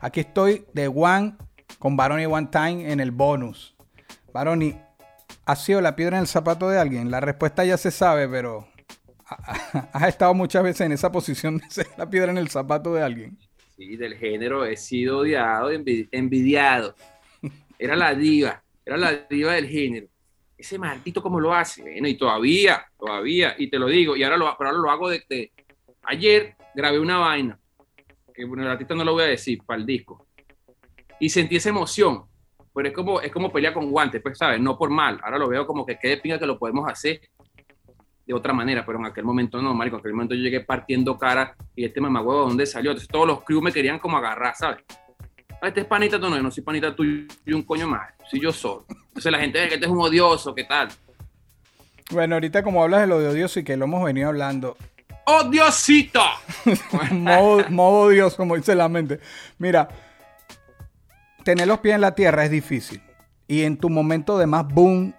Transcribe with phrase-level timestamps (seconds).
[0.00, 1.36] Aquí estoy de One
[1.78, 3.74] con Baroni One Time en el bonus.
[4.32, 4.76] Baroni,
[5.46, 7.10] ¿ha sido la piedra en el zapato de alguien?
[7.10, 8.66] La respuesta ya se sabe, pero
[9.92, 13.02] has estado muchas veces en esa posición de ser la piedra en el zapato de
[13.02, 13.38] alguien.
[13.76, 16.94] Sí, del género he sido odiado, envidiado.
[17.78, 20.06] Era la diva, era la diva del género.
[20.56, 24.36] Ese maldito como lo hace, bueno, y todavía, todavía, y te lo digo, y ahora
[24.36, 25.50] lo, pero ahora lo hago de,
[26.04, 27.58] ayer grabé una vaina,
[28.34, 30.26] que bueno, el artista no lo voy a decir, para el disco,
[31.20, 32.24] y sentí esa emoción,
[32.74, 34.60] pero es como, es como pelear con guantes, pues, ¿sabes?
[34.60, 37.20] No por mal, ahora lo veo como que quede pinga que lo podemos hacer
[38.26, 41.16] de otra manera, pero en aquel momento no, marico, en aquel momento yo llegué partiendo
[41.16, 42.94] cara y este mamagüevo, ¿dónde salió?
[43.06, 44.82] Todos los crew me querían como agarrar, ¿sabes?
[45.60, 48.12] Ah, este es panita, tú no, yo no soy panita tuyo y un coño más,
[48.28, 48.86] soy yo solo.
[48.88, 50.88] Entonces la gente dice que este es un odioso, ¿qué tal?
[52.10, 54.76] Bueno, ahorita como hablas de lo de odioso y que lo hemos venido hablando.
[55.26, 56.20] ¡Odiosito!
[57.12, 59.20] modo, modo odioso, como dice la mente.
[59.58, 59.88] Mira,
[61.44, 63.02] tener los pies en la tierra es difícil.
[63.46, 65.14] Y en tu momento de más boom,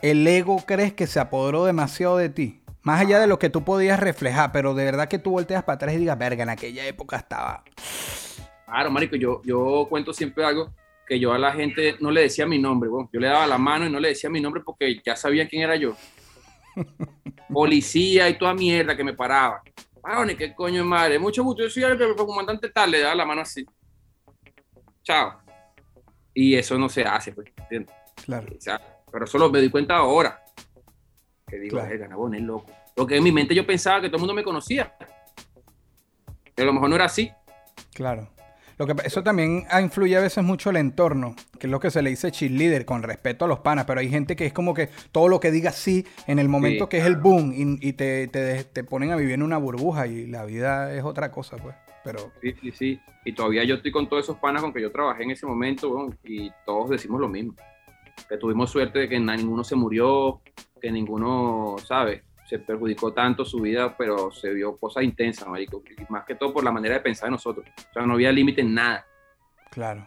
[0.00, 2.62] el ego crees que se apoderó demasiado de ti.
[2.82, 5.76] Más allá de lo que tú podías reflejar, pero de verdad que tú volteas para
[5.76, 7.62] atrás y digas, verga, en aquella época estaba.
[8.66, 10.72] Claro, marico, yo, yo cuento siempre algo
[11.06, 13.86] que yo a la gente no le decía mi nombre, yo le daba la mano
[13.86, 15.94] y no le decía mi nombre porque ya sabía quién era yo.
[17.52, 19.62] Policía y toda mierda que me paraba.
[20.26, 21.18] ni qué coño de madre.
[21.18, 23.64] Mucho gusto, yo soy el comandante tal, le daba la mano así.
[25.02, 25.40] Chao.
[26.34, 27.94] Y eso no se hace, pues, ¿entiendes?
[28.24, 28.48] Claro.
[28.56, 28.80] O sea,
[29.10, 30.42] pero solo me di cuenta ahora.
[31.46, 31.98] Que digo, claro.
[31.98, 32.72] Ganabón es loco.
[32.94, 34.94] Porque en mi mente yo pensaba que todo el mundo me conocía.
[36.54, 37.30] Pero a lo mejor no era así.
[37.94, 38.30] Claro.
[38.78, 42.02] Lo que, eso también influye a veces mucho el entorno, que es lo que se
[42.02, 44.88] le dice cheerleader, con respeto a los panas, pero hay gente que es como que
[45.10, 48.84] todo lo que diga sí en el momento que es el boom y, te, te,
[48.84, 51.74] ponen a vivir en una burbuja y la vida es otra cosa, pues.
[52.04, 52.32] Pero...
[52.40, 53.00] Sí, sí, sí.
[53.24, 56.10] Y todavía yo estoy con todos esos panas con que yo trabajé en ese momento
[56.24, 57.54] y todos decimos lo mismo
[58.28, 60.40] que tuvimos suerte de que ninguno se murió,
[60.80, 62.22] que ninguno, ¿sabes?
[62.52, 65.82] Se perjudicó tanto su vida, pero se vio cosas intensas, marico.
[66.10, 67.64] Más que todo por la manera de pensar de nosotros.
[67.66, 69.06] O sea, no había límite en nada.
[69.70, 70.06] Claro.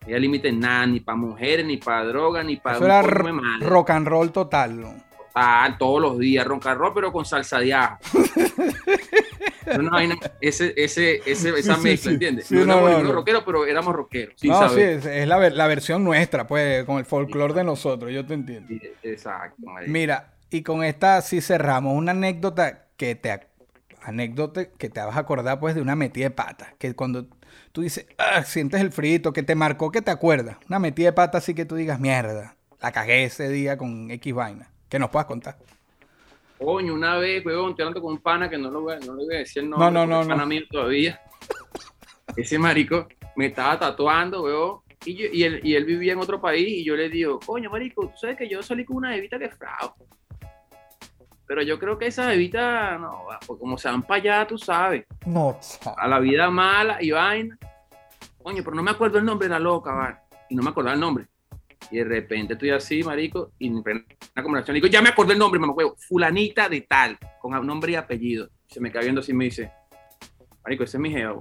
[0.00, 2.76] No había límite en nada, ni para mujeres, ni para drogas, ni para...
[2.76, 4.94] Eso era rock and roll total, ¿no?
[5.18, 7.98] Total, todos los días, rock and roll, pero con salsa de ajo.
[10.40, 12.50] ese, ese, ese, esa mezcla, ¿entiendes?
[12.50, 14.42] no, éramos rockeros, pero éramos rockeros.
[14.44, 18.32] no, sí, es, la, la, versión nuestra, pues, con el folclore de nosotros, yo te
[18.32, 18.72] entiendo.
[19.02, 19.66] exacto.
[19.88, 21.96] Mira, y con esta sí cerramos.
[21.96, 23.40] Una anécdota que te
[24.02, 26.74] anécdota que te vas a acordar, pues, de una metida de pata.
[26.78, 27.26] Que cuando
[27.72, 30.56] tú dices, ah, sientes el frito, que te marcó, que te acuerdas.
[30.68, 34.32] Una metida de pata así que tú digas, mierda, la cagué ese día con X
[34.34, 34.70] vaina.
[34.88, 35.56] Que nos puedas contar.
[36.58, 39.14] Coño, una vez, weón, estoy hablando con un pana que no, lo voy, a, no
[39.14, 39.90] le voy a decir el nombre.
[39.90, 40.28] No, no, no.
[40.28, 41.20] pana mío todavía.
[42.36, 44.80] Ese marico me estaba tatuando, weón.
[45.04, 48.08] Y, y, él, y él vivía en otro país y yo le digo, coño, marico,
[48.08, 49.92] tú sabes que yo salí con una bebita que es fraude.
[51.46, 55.06] Pero yo creo que esa bebita, no, pues como se van para allá, tú sabes.
[55.24, 55.58] No,
[55.96, 57.56] A la vida mala y vaina.
[58.42, 60.16] Coño, pero no me acuerdo el nombre de la loca, ¿vale?
[60.48, 61.26] Y no me acordaba el nombre.
[61.90, 65.38] Y de repente estoy así, marico, y en una conversación digo, ya me acordé el
[65.38, 68.48] nombre, mamá fulanita de tal, con nombre y apellido.
[68.66, 69.70] Se me cae viendo así y me dice,
[70.64, 71.38] marico, ese es mi geo.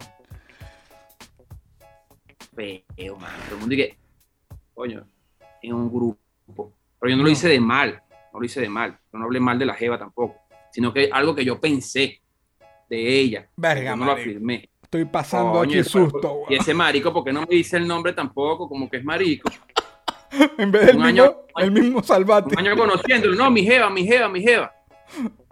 [2.55, 3.31] Feo, man.
[3.45, 3.97] Todo el mundo dice,
[4.73, 5.07] coño,
[5.61, 6.73] en un grupo.
[6.99, 8.01] Pero yo no lo hice de mal,
[8.35, 8.99] no lo hice de mal.
[9.11, 10.35] Yo no hablé mal de la jeva tampoco,
[10.71, 12.21] sino que algo que yo pensé
[12.89, 13.47] de ella.
[13.55, 14.69] Verga, no lo afirmé.
[14.83, 16.41] Estoy pasando aquí susto.
[16.49, 19.49] Y ese marico, porque no me dice el nombre tampoco, como que es marico.
[20.57, 22.55] en vez del mismo, el mismo salvate.
[22.55, 24.73] Un año conociéndolo, no, mi jeva, mi jeva, mi jeva.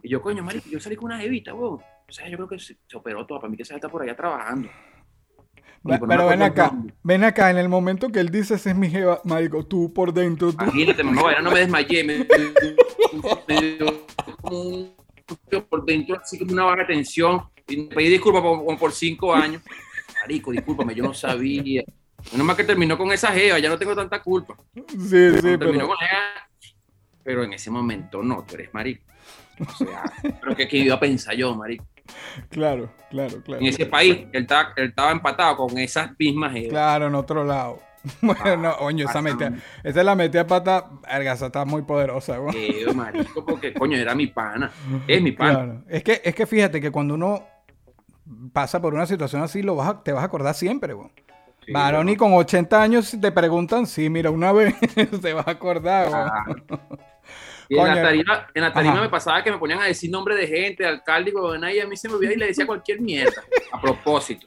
[0.02, 1.80] Y yo, coño, marico, yo salí con una jevita, weón.
[2.08, 3.40] O sea, yo creo que se, operó toda.
[3.40, 4.70] Para mí que esa está por allá trabajando.
[6.08, 6.72] Pero, ven acá,
[7.04, 10.14] ven acá, en el momento que él dice ese es mi jeva, marico, tú por
[10.14, 10.54] dentro.
[10.54, 10.64] Tú...
[10.64, 12.26] Imagínate, mamá, no me desmayé, me,
[15.70, 17.42] por dentro, así como una baja tensión.
[17.68, 19.62] Y me pedí disculpas por, por cinco años.
[20.22, 21.84] Marico, discúlpame, yo no sabía.
[22.32, 24.56] Menos mal que terminó con esa jeva, ya no tengo tanta culpa.
[24.74, 25.90] Sí, sí, pero...
[27.24, 29.04] pero en ese momento no, tú eres marico.
[29.60, 30.04] O sea,
[30.42, 31.86] pero que, iba a pensar yo, marico.
[32.50, 33.62] Claro, claro, claro.
[33.62, 36.54] En ese país, él estaba, él estaba empatado con esas mismas.
[36.70, 37.80] Claro, en otro lado.
[38.22, 42.84] Bueno, ah, coño, esa metida, esa es la metida pata, esa está muy poderosa, güey.
[42.94, 44.70] marico, porque coño, era mi pana,
[45.08, 45.54] es mi pana.
[45.54, 45.84] Claro.
[45.88, 47.48] Es que, es que fíjate que cuando uno
[48.52, 51.10] pasa por una situación así, lo vas te vas a acordar siempre, güey.
[51.72, 54.76] Varón y con 80 años te preguntan, sí, mira, una vez
[55.22, 56.10] te vas a acordar.
[56.14, 56.46] Ah.
[57.70, 57.88] Y en
[58.56, 61.34] la tarima, me pasaba que me ponían a decir nombre de gente, alcalde
[61.74, 64.46] y a mí se me olvidaba y le decía cualquier mierda, a propósito.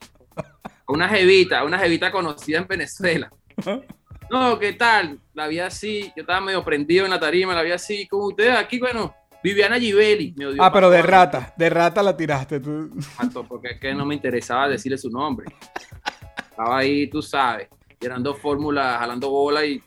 [0.89, 3.31] una jevita, una jevita conocida en Venezuela.
[4.31, 5.21] No, ¿qué tal?
[5.35, 8.57] La vi así, yo estaba medio prendido en la tarima, la vi así, como ustedes
[8.57, 10.35] aquí, bueno, Viviana Givelli.
[10.37, 12.91] me odió Ah, pero de rata, de rata la tiraste tú.
[13.49, 15.47] Porque es que no me interesaba decirle su nombre.
[16.51, 17.69] Estaba ahí, tú sabes,
[18.01, 19.81] llenando fórmulas, jalando bola y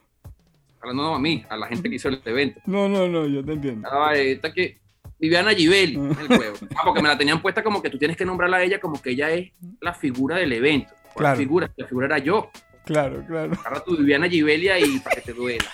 [0.79, 2.61] jalando no a mí, a la gente que hizo el evento.
[2.65, 3.87] No, no, no, yo te entiendo.
[3.87, 4.79] Estaba ahí, está que
[5.19, 6.55] Viviana Givelli en el juego.
[6.75, 9.01] Ah, porque me la tenían puesta como que tú tienes que nombrarla a ella como
[9.01, 10.93] que ella es la figura del evento.
[11.13, 11.37] ¿Cuál Claro.
[11.37, 11.71] figura?
[11.75, 12.49] La figura era yo.
[12.85, 13.51] Claro, claro.
[13.59, 15.65] Agarra tu Viviana Givelli ahí para que te duela.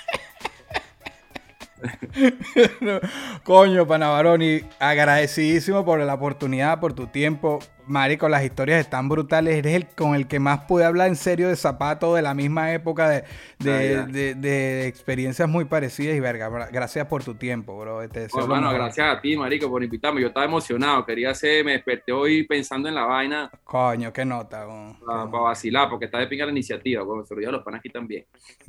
[3.44, 7.60] Coño, Panavaroni, agradecidísimo por la oportunidad, por tu tiempo.
[7.88, 9.56] Marico, las historias están brutales.
[9.56, 12.74] Eres el con el que más pude hablar en serio de zapatos de la misma
[12.74, 13.24] época, de,
[13.60, 16.16] de, Ah, de- de experiencias muy parecidas.
[16.16, 18.08] Y verga, gracias por tu tiempo, bro.
[18.10, 20.22] Te deseo Bueno, hermano, gracias a ti, marico, por invitarme.
[20.22, 21.06] Yo estaba emocionado.
[21.06, 24.66] Quería hacer, me desperté hoy pensando en la vaina Coño, qué nota.
[24.68, 24.98] weón.
[25.06, 27.04] para, vacilar, porque está de pinga la iniciativa.
[27.04, 28.26] Bueno, se lo a los panas aquí también.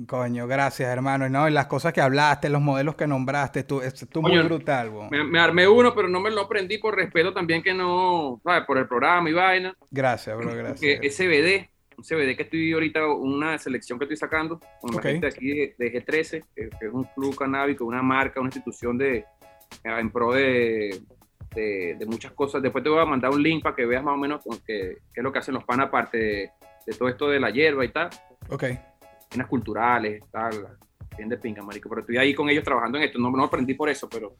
[0.06, 1.26] Coño, gracias, hermano.
[1.26, 4.32] Y No, y las cosas que hablaste, los modelos que nombraste, tú, es tú muy
[4.32, 5.08] Coño, brutal, weón.
[5.10, 8.64] Me, me armé uno, pero no me lo aprendí por respeto también que no, ¿sabes?
[8.66, 9.76] Por el programa y vaina.
[9.90, 11.00] Gracias, bro, Que gracias.
[11.02, 11.68] es CBD,
[11.98, 15.74] un CBD que estoy ahorita, una selección que estoy sacando con la gente aquí de,
[15.78, 19.24] de G13, que, que es un club canábico, una marca, una institución de eh,
[19.84, 21.00] en pro de,
[21.54, 22.60] de, de muchas cosas.
[22.62, 25.22] Después te voy a mandar un link para que veas más o menos qué, es
[25.24, 26.50] lo que hacen los panas aparte de,
[26.86, 28.10] de todo esto de la hierba y tal,
[28.50, 28.64] Ok.
[29.30, 30.66] cenas culturales, tal,
[31.16, 31.88] bien de pinga, marico.
[31.88, 33.18] Pero estoy ahí con ellos trabajando en esto.
[33.18, 34.36] No, no aprendí por eso, pero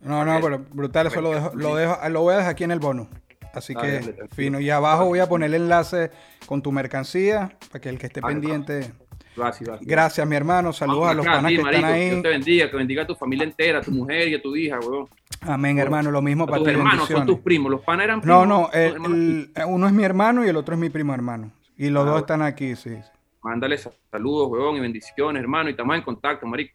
[0.00, 2.72] No, no, pero brutal, eso lo dejo, lo dejo, lo voy a dejar aquí en
[2.72, 3.08] el bono.
[3.56, 4.60] Así que fino.
[4.60, 6.10] Y abajo voy a poner el enlace
[6.46, 8.92] con tu mercancía para que el que esté pendiente.
[9.36, 9.80] gracias, gracias.
[9.88, 10.72] Gracias, mi hermano.
[10.72, 12.22] Saludos Vamos a los acá, panas que están marico, Dios ahí.
[12.22, 14.78] te bendiga, que bendiga a tu familia entera, a tu mujer y a tu hija,
[14.80, 15.08] weón.
[15.42, 16.10] Amén, hermano.
[16.10, 17.70] Lo mismo A para tus hermanos, son tus primos.
[17.70, 18.46] Los panas eran No, primos.
[18.48, 21.50] no, los el- el- uno es mi hermano y el otro es mi primo hermano.
[21.76, 22.96] Y los Ah, dos están aquí, sí.
[23.42, 23.78] Mándale
[24.10, 25.68] saludos, weón, y bendiciones, hermano.
[25.68, 26.74] Y estamos en contacto, marico.